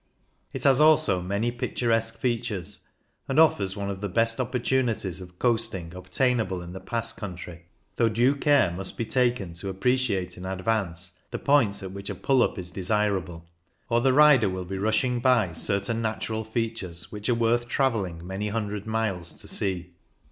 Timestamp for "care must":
8.35-8.97